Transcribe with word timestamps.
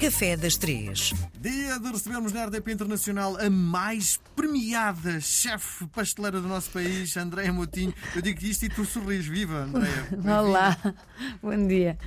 Café 0.00 0.34
das 0.34 0.56
Três. 0.56 1.12
Dia 1.38 1.78
de 1.78 1.92
recebermos 1.92 2.32
na 2.32 2.46
RDP 2.46 2.72
Internacional 2.72 3.36
a 3.36 3.50
mais 3.50 4.18
premiada 4.34 5.20
chefe 5.20 5.86
pasteleira 5.88 6.40
do 6.40 6.48
nosso 6.48 6.70
país, 6.70 7.14
Andréia 7.18 7.52
Motinho. 7.52 7.92
Eu 8.16 8.22
digo 8.22 8.42
isto 8.42 8.64
e 8.64 8.70
tu 8.70 8.86
sorris. 8.86 9.26
Viva, 9.26 9.64
Andréia. 9.64 10.08
Olá, 10.40 10.74
bom 11.42 11.66
dia. 11.66 11.98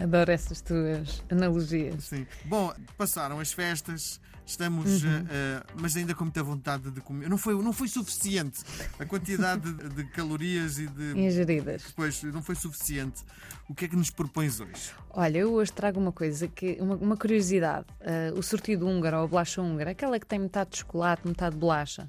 Adoro 0.00 0.30
essas 0.30 0.60
tuas 0.60 1.24
analogias. 1.28 2.04
Sim. 2.04 2.24
Bom, 2.44 2.72
passaram 2.96 3.40
as 3.40 3.52
festas, 3.52 4.20
estamos, 4.46 5.02
Uhum. 5.02 5.10
uh, 5.10 5.22
uh, 5.22 5.80
mas 5.80 5.96
ainda 5.96 6.14
com 6.14 6.24
muita 6.24 6.42
vontade 6.42 6.90
de 6.90 7.00
comer. 7.00 7.28
Não 7.28 7.36
foi, 7.36 7.60
não 7.62 7.72
foi 7.72 7.88
suficiente 7.88 8.60
a 8.98 9.04
quantidade 9.04 9.72
de, 9.72 10.04
calorias 10.04 10.78
e 10.78 10.86
de. 10.86 11.18
Ingeridas. 11.18 11.92
Pois, 11.94 12.22
não 12.22 12.40
foi 12.42 12.54
suficiente. 12.54 13.22
O 13.68 13.74
que 13.74 13.86
é 13.86 13.88
que 13.88 13.96
nos 13.96 14.10
propões 14.10 14.60
hoje? 14.60 14.92
Olha, 15.10 15.38
eu 15.38 15.52
hoje 15.52 15.72
trago 15.72 15.98
uma 15.98 16.12
coisa 16.12 16.46
que, 16.46 16.78
uma, 16.80 16.94
uma 16.94 17.16
curiosidade. 17.16 17.86
Ah, 18.00 18.32
o 18.36 18.42
sortido 18.42 18.86
húngaro 18.86 19.18
ou 19.18 19.24
a 19.24 19.26
bolacha 19.26 19.60
húngara, 19.60 19.90
aquela 19.90 20.20
que 20.20 20.26
tem 20.26 20.38
metade 20.38 20.70
de 20.70 20.78
chocolate, 20.78 21.26
metade 21.26 21.54
de 21.54 21.60
bolacha. 21.60 22.08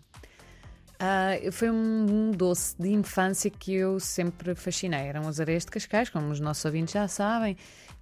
Ah, 0.99 1.31
foi 1.51 1.71
um, 1.71 2.05
um 2.09 2.31
doce 2.31 2.75
de 2.79 2.89
infância 2.89 3.49
que 3.49 3.73
eu 3.73 3.99
sempre 3.99 4.53
fascinei. 4.53 4.99
Eram 5.07 5.27
as 5.27 5.39
areias 5.39 5.65
de 5.65 5.71
Cascais, 5.71 6.09
como 6.09 6.29
os 6.29 6.39
nossos 6.39 6.63
ouvintes 6.65 6.93
já 6.93 7.07
sabem, 7.07 7.57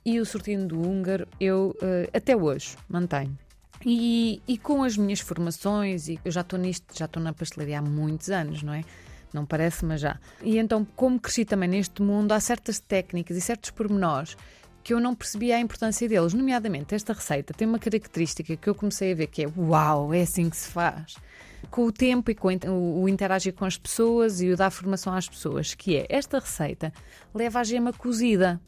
e 0.05 0.19
o 0.19 0.25
sortido 0.25 0.67
do 0.67 0.81
húngaro 0.81 1.25
eu 1.39 1.73
ah, 1.81 2.09
até 2.17 2.35
hoje 2.35 2.75
mantenho. 2.89 3.37
E, 3.83 4.41
e 4.47 4.57
com 4.57 4.83
as 4.83 4.95
minhas 4.97 5.19
formações, 5.19 6.07
e 6.07 6.19
eu 6.23 6.31
já 6.31 6.41
estou 6.41 6.57
nisto, 6.59 6.85
já 6.97 7.05
estou 7.05 7.21
na 7.21 7.33
pastelaria 7.33 7.79
há 7.79 7.81
muitos 7.81 8.29
anos, 8.29 8.63
não 8.63 8.73
é? 8.73 8.83
Não 9.33 9.45
parece, 9.45 9.83
mas 9.83 9.99
já. 9.99 10.17
E 10.41 10.57
então, 10.57 10.85
como 10.95 11.19
cresci 11.19 11.43
também 11.43 11.67
neste 11.67 12.01
mundo, 12.01 12.31
há 12.31 12.39
certas 12.39 12.79
técnicas 12.79 13.35
e 13.35 13.41
certos 13.41 13.69
pormenores 13.69 14.37
que 14.85 14.93
eu 14.93 14.99
não 14.99 15.15
percebia 15.15 15.55
a 15.55 15.59
importância 15.59 16.07
deles. 16.07 16.33
Nomeadamente, 16.33 16.93
esta 16.93 17.11
receita 17.11 17.55
tem 17.55 17.67
uma 17.67 17.79
característica 17.79 18.55
que 18.55 18.69
eu 18.69 18.75
comecei 18.75 19.11
a 19.11 19.15
ver 19.15 19.27
que 19.27 19.43
é 19.43 19.47
uau, 19.57 20.13
é 20.13 20.21
assim 20.21 20.47
que 20.47 20.55
se 20.55 20.69
faz. 20.69 21.15
Com 21.71 21.85
o 21.85 21.91
tempo 21.91 22.29
e 22.29 22.35
com 22.35 22.49
o, 22.69 23.09
interagir 23.09 23.53
com 23.53 23.65
as 23.65 23.79
pessoas 23.79 24.41
e 24.41 24.51
o 24.51 24.55
dar 24.55 24.69
formação 24.69 25.11
às 25.13 25.27
pessoas, 25.27 25.73
que 25.73 25.97
é 25.97 26.05
esta 26.07 26.37
receita 26.37 26.93
leva 27.33 27.59
a 27.59 27.63
gema 27.63 27.91
cozida, 27.91 28.61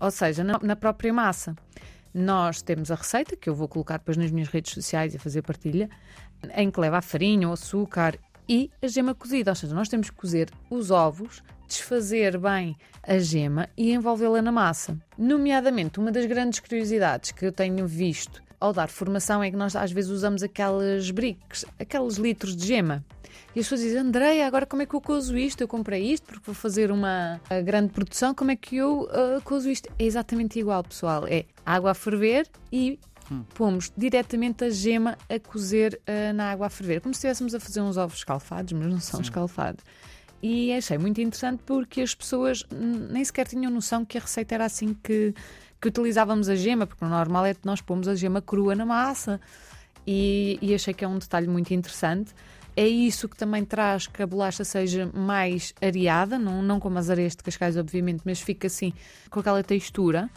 ou 0.00 0.10
seja, 0.10 0.44
na, 0.44 0.60
na 0.62 0.76
própria 0.76 1.12
massa. 1.12 1.56
Nós 2.14 2.62
temos 2.62 2.92
a 2.92 2.94
receita, 2.94 3.34
que 3.34 3.48
eu 3.48 3.54
vou 3.56 3.66
colocar 3.66 3.98
depois 3.98 4.16
nas 4.16 4.30
minhas 4.30 4.48
redes 4.48 4.72
sociais 4.72 5.14
e 5.14 5.18
fazer 5.18 5.42
partilha, 5.42 5.90
em 6.56 6.70
que 6.70 6.78
leva 6.78 6.98
a 6.98 7.02
farinha, 7.02 7.48
o 7.48 7.52
açúcar 7.52 8.16
e 8.48 8.70
a 8.80 8.86
gema 8.86 9.14
cozida. 9.14 9.50
Ou 9.50 9.54
seja, 9.56 9.74
nós 9.74 9.88
temos 9.88 10.10
que 10.10 10.16
cozer 10.16 10.48
os 10.70 10.92
ovos, 10.92 11.42
desfazer 11.66 12.38
bem 12.38 12.76
a 13.02 13.18
gema 13.18 13.68
e 13.76 13.92
envolvê-la 13.92 14.40
na 14.40 14.52
massa. 14.52 14.96
Nomeadamente, 15.18 15.98
uma 15.98 16.12
das 16.12 16.26
grandes 16.26 16.60
curiosidades 16.60 17.32
que 17.32 17.44
eu 17.44 17.50
tenho 17.50 17.84
visto 17.86 18.40
ao 18.64 18.72
dar 18.72 18.88
formação 18.88 19.42
é 19.42 19.50
que 19.50 19.56
nós 19.56 19.76
às 19.76 19.92
vezes 19.92 20.10
usamos 20.10 20.42
aquelas 20.42 21.10
bricks, 21.10 21.66
aqueles 21.78 22.14
litros 22.16 22.56
de 22.56 22.66
gema. 22.66 23.04
E 23.54 23.60
as 23.60 23.66
pessoas 23.66 23.82
dizem, 23.82 23.98
Andreia, 23.98 24.46
agora 24.46 24.64
como 24.64 24.82
é 24.82 24.86
que 24.86 24.94
eu 24.94 25.00
cozo 25.00 25.36
isto? 25.36 25.60
Eu 25.60 25.68
comprei 25.68 26.02
isto 26.02 26.26
porque 26.26 26.42
vou 26.46 26.54
fazer 26.54 26.90
uma 26.90 27.40
grande 27.64 27.92
produção, 27.92 28.34
como 28.34 28.50
é 28.50 28.56
que 28.56 28.76
eu 28.76 29.02
uh, 29.02 29.40
cozo 29.44 29.68
isto? 29.70 29.88
É 29.98 30.04
exatamente 30.04 30.58
igual, 30.58 30.82
pessoal. 30.82 31.26
É 31.28 31.44
água 31.64 31.90
a 31.90 31.94
ferver 31.94 32.48
e 32.72 32.98
pomos 33.54 33.92
diretamente 33.96 34.64
a 34.64 34.70
gema 34.70 35.16
a 35.28 35.38
cozer 35.38 36.00
uh, 36.08 36.32
na 36.32 36.50
água 36.50 36.66
a 36.66 36.70
ferver. 36.70 37.00
Como 37.00 37.12
se 37.12 37.18
estivéssemos 37.18 37.54
a 37.54 37.60
fazer 37.60 37.80
uns 37.80 37.96
ovos 37.96 38.18
escalfados, 38.18 38.72
mas 38.72 38.88
não 38.88 39.00
são 39.00 39.18
Sim. 39.18 39.24
escalfados. 39.24 39.84
E 40.42 40.72
achei 40.72 40.98
muito 40.98 41.20
interessante 41.20 41.62
porque 41.64 42.00
as 42.00 42.14
pessoas 42.14 42.64
hum, 42.72 43.08
nem 43.10 43.24
sequer 43.24 43.46
tinham 43.46 43.70
noção 43.70 44.04
que 44.04 44.18
a 44.18 44.20
receita 44.20 44.54
era 44.54 44.64
assim 44.64 44.94
que, 45.02 45.34
que 45.84 45.88
utilizávamos 45.88 46.48
a 46.48 46.56
gema, 46.56 46.86
porque 46.86 47.04
o 47.04 47.08
normal 47.08 47.44
é 47.44 47.52
que 47.52 47.66
nós 47.66 47.82
pomos 47.82 48.08
a 48.08 48.14
gema 48.14 48.40
crua 48.40 48.74
na 48.74 48.86
massa. 48.86 49.38
E, 50.06 50.58
e 50.62 50.74
achei 50.74 50.94
que 50.94 51.04
é 51.04 51.08
um 51.08 51.18
detalhe 51.18 51.46
muito 51.46 51.74
interessante. 51.74 52.32
É 52.74 52.88
isso 52.88 53.28
que 53.28 53.36
também 53.36 53.66
traz 53.66 54.06
que 54.06 54.22
a 54.22 54.26
bolacha 54.26 54.64
seja 54.64 55.10
mais 55.12 55.74
areada, 55.82 56.38
não, 56.38 56.62
não 56.62 56.80
como 56.80 56.98
as 56.98 57.10
areias 57.10 57.36
de 57.36 57.42
Cascais, 57.42 57.76
obviamente, 57.76 58.22
mas 58.24 58.40
fica 58.40 58.66
assim 58.66 58.94
com 59.28 59.40
aquela 59.40 59.62
textura. 59.62 60.30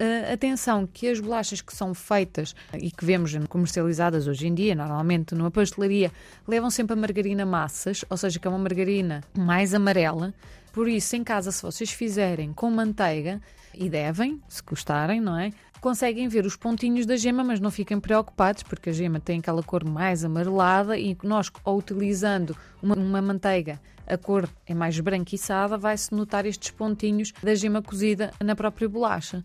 Uh, 0.00 0.32
atenção 0.32 0.86
que 0.86 1.08
as 1.08 1.18
bolachas 1.18 1.60
que 1.60 1.74
são 1.74 1.92
feitas 1.92 2.54
e 2.80 2.88
que 2.90 3.04
vemos 3.04 3.34
comercializadas 3.48 4.28
hoje 4.28 4.46
em 4.46 4.54
dia, 4.54 4.74
normalmente 4.74 5.34
numa 5.34 5.50
pastelaria, 5.50 6.12
levam 6.46 6.70
sempre 6.70 6.92
a 6.92 6.96
margarina 6.96 7.44
massas, 7.44 8.04
ou 8.08 8.16
seja, 8.16 8.38
que 8.38 8.46
é 8.46 8.50
uma 8.50 8.58
margarina 8.58 9.24
mais 9.36 9.74
amarela. 9.74 10.32
Por 10.72 10.88
isso, 10.88 11.16
em 11.16 11.24
casa, 11.24 11.50
se 11.50 11.62
vocês 11.62 11.90
fizerem 11.90 12.52
com 12.52 12.70
manteiga, 12.70 13.40
e 13.78 13.88
devem, 13.88 14.42
se 14.48 14.60
gostarem, 14.62 15.20
não 15.20 15.38
é? 15.38 15.52
Conseguem 15.80 16.28
ver 16.28 16.44
os 16.44 16.56
pontinhos 16.56 17.06
da 17.06 17.16
gema, 17.16 17.44
mas 17.44 17.60
não 17.60 17.70
fiquem 17.70 18.00
preocupados, 18.00 18.62
porque 18.62 18.90
a 18.90 18.92
gema 18.92 19.20
tem 19.20 19.38
aquela 19.38 19.62
cor 19.62 19.84
mais 19.84 20.24
amarelada 20.24 20.98
e 20.98 21.16
nós, 21.22 21.50
ao 21.64 21.76
utilizando 21.76 22.56
uma, 22.82 22.94
uma 22.96 23.22
manteiga, 23.22 23.80
a 24.06 24.16
cor 24.16 24.48
é 24.66 24.74
mais 24.74 24.98
branquiçada, 24.98 25.76
vai-se 25.76 26.14
notar 26.14 26.46
estes 26.46 26.70
pontinhos 26.70 27.32
da 27.42 27.54
gema 27.54 27.82
cozida 27.82 28.32
na 28.42 28.56
própria 28.56 28.88
bolacha. 28.88 29.44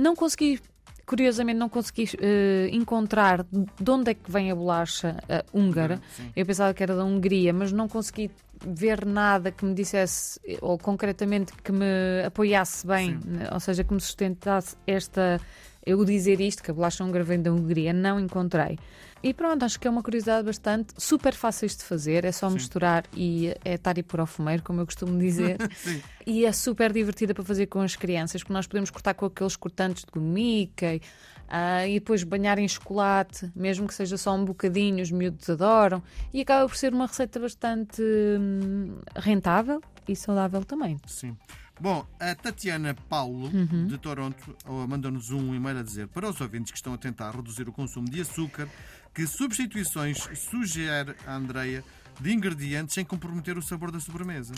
Não 0.00 0.14
consegui 0.14 0.60
curiosamente 1.06 1.58
não 1.58 1.68
consegui 1.68 2.08
eh, 2.20 2.68
encontrar 2.72 3.44
de 3.44 3.90
onde 3.90 4.10
é 4.10 4.14
que 4.14 4.30
vem 4.30 4.50
a 4.50 4.54
bolacha 4.54 5.16
eh, 5.28 5.44
húngara. 5.52 6.00
Sim. 6.16 6.32
Eu 6.34 6.46
pensava 6.46 6.72
que 6.72 6.82
era 6.82 6.94
da 6.96 7.04
Hungria, 7.04 7.52
mas 7.52 7.72
não 7.72 7.88
consegui 7.88 8.30
ver 8.64 9.04
nada 9.04 9.50
que 9.50 9.64
me 9.64 9.74
dissesse, 9.74 10.40
ou 10.60 10.78
concretamente 10.78 11.52
que 11.62 11.72
me 11.72 12.22
apoiasse 12.24 12.86
bem, 12.86 13.18
né, 13.24 13.48
ou 13.52 13.60
seja, 13.60 13.82
que 13.82 13.92
me 13.92 14.00
sustentasse 14.00 14.76
esta. 14.86 15.40
Eu 15.84 16.04
dizer 16.04 16.40
isto, 16.40 16.62
que 16.62 16.70
a 16.70 16.74
bolacha 16.74 17.02
húngara 17.04 17.24
vem 17.24 17.40
da 17.40 17.52
Hungria, 17.52 17.92
não 17.92 18.20
encontrei. 18.20 18.78
E 19.22 19.32
pronto, 19.32 19.64
acho 19.64 19.78
que 19.78 19.86
é 19.86 19.90
uma 19.90 20.02
curiosidade 20.02 20.44
bastante 20.44 20.94
super 20.98 21.32
fáceis 21.32 21.76
de 21.76 21.84
fazer, 21.84 22.24
é 22.24 22.32
só 22.32 22.48
Sim. 22.48 22.54
misturar 22.54 23.04
e 23.14 23.54
é 23.64 23.74
estar 23.74 23.96
e 23.96 24.02
pôr 24.02 24.20
ao 24.20 24.26
fumeiro, 24.26 24.62
como 24.62 24.80
eu 24.80 24.86
costumo 24.86 25.16
dizer. 25.18 25.58
Sim. 25.76 26.02
E 26.26 26.44
é 26.44 26.52
super 26.52 26.92
divertida 26.92 27.32
para 27.32 27.44
fazer 27.44 27.66
com 27.66 27.80
as 27.80 27.94
crianças, 27.94 28.42
porque 28.42 28.52
nós 28.52 28.66
podemos 28.66 28.90
cortar 28.90 29.14
com 29.14 29.26
aqueles 29.26 29.54
cortantes 29.54 30.04
de 30.12 30.18
Mickey 30.20 31.00
ah, 31.48 31.86
e 31.86 32.00
depois 32.00 32.24
banhar 32.24 32.58
em 32.58 32.66
chocolate, 32.66 33.50
mesmo 33.54 33.86
que 33.86 33.94
seja 33.94 34.16
só 34.16 34.34
um 34.34 34.44
bocadinho, 34.44 35.02
os 35.02 35.10
miúdos 35.10 35.48
adoram. 35.50 36.02
E 36.32 36.40
acaba 36.40 36.66
por 36.68 36.76
ser 36.76 36.92
uma 36.92 37.06
receita 37.06 37.38
bastante 37.38 38.02
hum, 38.02 38.96
rentável 39.14 39.80
e 40.08 40.16
saudável 40.16 40.64
também. 40.64 40.96
Sim. 41.06 41.36
Bom, 41.82 42.06
a 42.20 42.32
Tatiana 42.36 42.94
Paulo, 43.08 43.50
Uhum. 43.52 43.88
de 43.88 43.98
Toronto, 43.98 44.56
oh, 44.68 44.86
mandou-nos 44.86 45.32
um 45.32 45.52
e-mail 45.52 45.78
a 45.78 45.82
dizer 45.82 46.06
para 46.06 46.28
os 46.30 46.40
ouvintes 46.40 46.70
que 46.70 46.78
estão 46.78 46.94
a 46.94 46.96
tentar 46.96 47.32
reduzir 47.34 47.68
o 47.68 47.72
consumo 47.72 48.08
de 48.08 48.20
açúcar, 48.20 48.68
que 49.12 49.26
substituições 49.26 50.16
sugere 50.48 51.16
a 51.26 51.34
Andreia 51.34 51.82
de 52.20 52.32
ingredientes 52.32 52.94
sem 52.94 53.04
comprometer 53.04 53.58
o 53.58 53.62
sabor 53.62 53.90
da 53.90 53.98
sobremesa. 53.98 54.54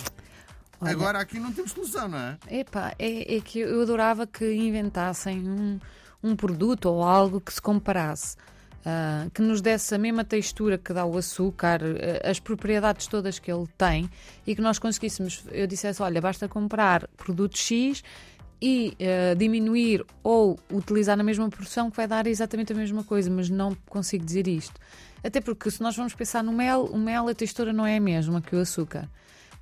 Olha- 0.79 0.93
Agora 0.93 1.19
aqui 1.19 1.39
não 1.41 1.51
temos 1.51 1.71
solução, 1.73 2.09
não 2.09 2.19
é? 2.19 2.37
Epá, 2.51 2.95
é, 2.99 3.37
é 3.37 3.41
que 3.41 3.61
eu 3.61 3.81
adorava 3.81 4.27
que 4.27 4.45
inventassem 4.55 5.49
um, 5.49 5.81
um 6.23 6.37
produto 6.37 6.87
ou 6.91 7.03
algo 7.03 7.41
que 7.41 7.55
se 7.55 7.63
comparasse. 7.63 8.37
Ah, 8.85 9.27
que 9.33 9.41
nos 9.41 9.61
desse 9.61 9.95
a 9.95 9.99
mesma 9.99 10.25
textura 10.25 10.77
que 10.77 10.93
dá 10.93 11.07
o 11.07 11.17
açúcar, 11.17 11.81
ah, 11.83 12.31
as 12.31 12.39
propriedades 12.39 13.07
todas 13.07 13.39
que 13.39 13.51
ele 13.51 13.67
tem 13.79 14.11
e 14.47 14.55
que 14.55 14.61
nós 14.61 14.79
conseguíssemos, 14.79 15.45
eu 15.51 15.67
dissesse, 15.67 16.03
olha, 16.03 16.21
basta 16.21 16.49
comprar 16.49 17.09
produto 17.17 17.57
X 17.57 18.03
e 18.61 18.97
ah, 19.01 19.35
diminuir 19.35 20.05
ou 20.23 20.59
utilizar 20.71 21.17
na 21.17 21.25
mesma 21.25 21.49
porção 21.49 21.91
que 21.91 21.97
vai 21.97 22.07
dar 22.07 22.27
exatamente 22.27 22.73
a 22.73 22.77
mesma 22.77 23.03
coisa, 23.03 23.31
mas 23.31 23.49
não 23.49 23.77
consigo 23.89 24.25
dizer 24.25 24.47
isto. 24.47 24.79
Até 25.23 25.41
porque 25.41 25.71
se 25.71 25.83
nós 25.83 25.97
vamos 25.97 26.15
pensar 26.15 26.45
no 26.45 26.53
mel, 26.53 26.85
o 26.85 26.99
mel 26.99 27.29
a 27.29 27.35
textura 27.35 27.73
não 27.73 27.87
é 27.87 27.97
a 27.97 28.01
mesma 28.01 28.43
que 28.43 28.55
o 28.55 28.61
açúcar. 28.61 29.09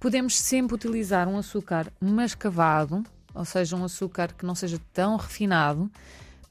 Podemos 0.01 0.37
sempre 0.37 0.75
utilizar 0.75 1.29
um 1.29 1.39
açúcar 1.39 1.93
mascavado, 2.01 3.05
ou 3.33 3.45
seja, 3.45 3.77
um 3.77 3.85
açúcar 3.85 4.33
que 4.33 4.45
não 4.45 4.57
seja 4.57 4.81
tão 4.93 5.17
refinado, 5.17 5.89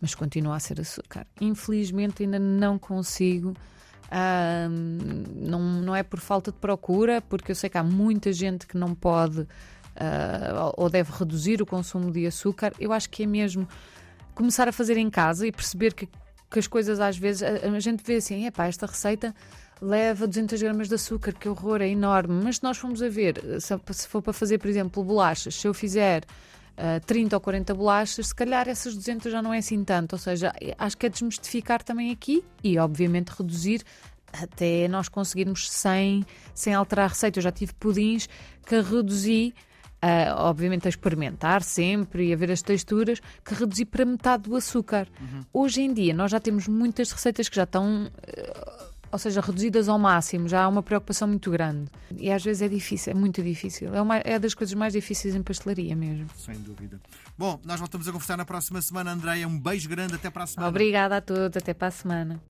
mas 0.01 0.15
continua 0.15 0.55
a 0.55 0.59
ser 0.59 0.81
açúcar. 0.81 1.27
Infelizmente 1.39 2.23
ainda 2.23 2.39
não 2.39 2.79
consigo. 2.79 3.53
ah, 4.09 4.67
não, 4.69 5.61
não 5.81 5.95
é 5.95 6.03
por 6.03 6.19
falta 6.19 6.51
de 6.51 6.57
procura, 6.57 7.21
porque 7.21 7.51
eu 7.51 7.55
sei 7.55 7.69
que 7.69 7.77
há 7.77 7.83
muita 7.83 8.33
gente 8.33 8.65
que 8.67 8.75
não 8.77 8.95
pode 8.95 9.47
ah, 9.95 10.73
ou 10.75 10.89
deve 10.89 11.11
reduzir 11.11 11.61
o 11.61 11.65
consumo 11.65 12.11
de 12.11 12.25
açúcar. 12.25 12.73
Eu 12.79 12.91
acho 12.91 13.09
que 13.09 13.23
é 13.23 13.27
mesmo 13.27 13.67
começar 14.33 14.67
a 14.67 14.71
fazer 14.71 14.97
em 14.97 15.09
casa 15.09 15.45
e 15.45 15.51
perceber 15.51 15.93
que, 15.93 16.07
que 16.49 16.59
as 16.59 16.67
coisas 16.67 16.99
às 16.99 17.17
vezes 17.17 17.43
a, 17.43 17.67
a 17.67 17.79
gente 17.79 18.03
vê 18.03 18.15
assim, 18.15 18.45
epá, 18.47 18.65
esta 18.65 18.85
receita 18.85 19.35
leva 19.81 20.27
200 20.27 20.61
gramas 20.61 20.87
de 20.87 20.95
açúcar, 20.95 21.33
que 21.33 21.49
horror, 21.49 21.81
é 21.81 21.87
enorme. 21.87 22.43
Mas 22.43 22.57
se 22.57 22.63
nós 22.63 22.77
formos 22.77 23.01
a 23.01 23.09
ver, 23.09 23.41
se, 23.59 23.79
se 23.93 24.07
for 24.07 24.21
para 24.21 24.33
fazer, 24.33 24.57
por 24.59 24.69
exemplo, 24.69 25.03
bolachas, 25.03 25.55
se 25.55 25.67
eu 25.67 25.73
fizer 25.73 26.23
ah, 26.83 26.99
30 27.05 27.35
ou 27.35 27.39
40 27.39 27.75
bolachas, 27.75 28.27
se 28.27 28.35
calhar 28.35 28.67
essas 28.67 28.95
200 28.95 29.31
já 29.31 29.39
não 29.39 29.53
é 29.53 29.59
assim 29.59 29.83
tanto. 29.83 30.13
Ou 30.13 30.19
seja, 30.19 30.51
acho 30.79 30.97
que 30.97 31.05
é 31.05 31.09
desmistificar 31.09 31.83
também 31.83 32.11
aqui 32.11 32.43
e, 32.63 32.79
obviamente, 32.79 33.29
reduzir 33.29 33.83
até 34.33 34.87
nós 34.87 35.07
conseguirmos 35.07 35.69
sem, 35.69 36.25
sem 36.55 36.73
alterar 36.73 37.05
a 37.05 37.09
receita. 37.09 37.37
Eu 37.37 37.43
já 37.43 37.51
tive 37.51 37.73
pudins 37.75 38.27
que 38.65 38.81
reduzi 38.81 39.53
uh, 40.01 40.33
obviamente 40.37 40.87
a 40.87 40.89
experimentar 40.89 41.61
sempre 41.61 42.29
e 42.29 42.33
a 42.33 42.35
ver 42.35 42.51
as 42.51 42.61
texturas, 42.61 43.21
que 43.45 43.53
reduzir 43.53 43.85
para 43.85 44.03
metade 44.03 44.43
do 44.43 44.55
açúcar. 44.55 45.07
Uhum. 45.19 45.41
Hoje 45.53 45.81
em 45.81 45.93
dia 45.93 46.13
nós 46.13 46.31
já 46.31 46.39
temos 46.39 46.67
muitas 46.67 47.11
receitas 47.11 47.47
que 47.47 47.55
já 47.55 47.63
estão. 47.63 48.05
Uh, 48.05 48.50
ou 49.11 49.19
seja, 49.19 49.41
reduzidas 49.41 49.89
ao 49.89 49.99
máximo, 49.99 50.47
já 50.47 50.63
há 50.63 50.67
uma 50.67 50.81
preocupação 50.81 51.27
muito 51.27 51.51
grande. 51.51 51.89
E 52.17 52.31
às 52.31 52.43
vezes 52.43 52.61
é 52.61 52.67
difícil, 52.67 53.11
é 53.11 53.15
muito 53.15 53.41
difícil. 53.43 53.93
É, 53.93 54.01
uma, 54.01 54.17
é 54.17 54.39
das 54.39 54.53
coisas 54.53 54.73
mais 54.73 54.93
difíceis 54.93 55.35
em 55.35 55.43
pastelaria 55.43 55.95
mesmo. 55.95 56.27
Sem 56.37 56.55
dúvida. 56.55 56.99
Bom, 57.37 57.59
nós 57.65 57.79
voltamos 57.79 58.07
a 58.07 58.11
conversar 58.11 58.37
na 58.37 58.45
próxima 58.45 58.81
semana, 58.81 59.11
Andréia. 59.11 59.47
Um 59.47 59.59
beijo 59.59 59.89
grande, 59.89 60.15
até 60.15 60.29
para 60.29 60.43
a 60.43 60.47
semana. 60.47 60.69
Obrigada 60.69 61.17
a 61.17 61.21
todos, 61.21 61.57
até 61.57 61.73
para 61.73 61.87
a 61.87 61.91
semana. 61.91 62.41